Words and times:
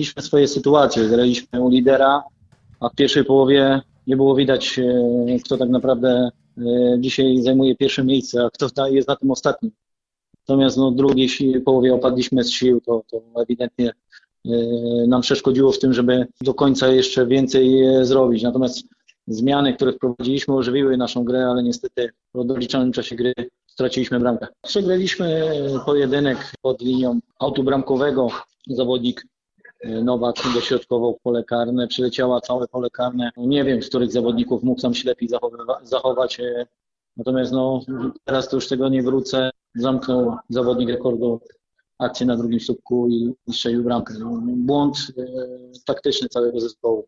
mieliśmy 0.00 0.22
swoje 0.22 0.48
sytuacje. 0.48 1.08
Graliśmy 1.08 1.60
u 1.60 1.70
lidera, 1.70 2.22
a 2.80 2.88
w 2.88 2.94
pierwszej 2.94 3.24
połowie 3.24 3.80
nie 4.06 4.16
było 4.16 4.34
widać, 4.34 4.78
e, 4.78 5.38
kto 5.44 5.56
tak 5.56 5.68
naprawdę 5.68 6.30
e, 6.58 6.96
dzisiaj 6.98 7.42
zajmuje 7.42 7.76
pierwsze 7.76 8.04
miejsce, 8.04 8.44
a 8.44 8.50
kto 8.50 8.88
jest 8.88 9.08
na 9.08 9.16
tym 9.16 9.30
ostatnim. 9.30 9.72
Natomiast 10.48 10.76
no, 10.76 10.90
w 10.90 10.94
drugiej 10.94 11.28
połowie 11.64 11.94
opadliśmy 11.94 12.44
z 12.44 12.50
sił, 12.50 12.80
to, 12.80 13.02
to 13.10 13.42
ewidentnie 13.42 13.90
e, 13.90 14.50
nam 15.06 15.20
przeszkodziło 15.20 15.72
w 15.72 15.78
tym, 15.78 15.92
żeby 15.92 16.26
do 16.40 16.54
końca 16.54 16.88
jeszcze 16.88 17.26
więcej 17.26 17.84
zrobić. 18.02 18.42
Natomiast 18.42 18.82
zmiany, 19.26 19.74
które 19.74 19.92
wprowadziliśmy, 19.92 20.54
ożywiły 20.54 20.96
naszą 20.96 21.24
grę, 21.24 21.46
ale 21.46 21.62
niestety 21.62 22.10
w 22.34 22.44
doliczonym 22.44 22.92
czasie 22.92 23.16
gry 23.16 23.32
straciliśmy 23.66 24.20
bramkę. 24.20 24.46
Przegraliśmy 24.62 25.52
pojedynek 25.86 26.52
pod 26.62 26.82
linią 26.82 27.20
autu 27.38 27.62
bramkowego. 27.62 28.28
Zawodnik 28.66 29.26
Nowak 29.84 30.36
dośrodkował 30.54 31.18
pole 31.22 31.44
karne, 31.44 31.88
przyleciała 31.88 32.40
całe 32.40 32.68
pole 32.68 32.90
karne. 32.90 33.30
Nie 33.36 33.64
wiem, 33.64 33.82
z 33.82 33.88
których 33.88 34.12
zawodników 34.12 34.62
mógł 34.62 34.80
tam 34.80 34.94
się 34.94 35.08
lepiej 35.08 35.28
zachować. 35.82 36.40
E, 36.40 36.66
natomiast 37.16 37.52
no, 37.52 37.80
teraz 38.24 38.48
to 38.48 38.56
już 38.56 38.68
tego 38.68 38.88
nie 38.88 39.02
wrócę. 39.02 39.50
Zamknął 39.74 40.36
zawodnik 40.48 40.88
rekordu 40.88 41.40
akcję 41.98 42.26
na 42.26 42.36
drugim 42.36 42.60
słupku 42.60 43.08
i, 43.08 43.34
i 43.46 43.52
strzelił 43.52 43.84
bramkę. 43.84 44.14
No, 44.18 44.42
błąd 44.44 44.96
e, 45.18 45.22
taktyczny 45.86 46.28
całego 46.28 46.60
zespołu. 46.60 47.06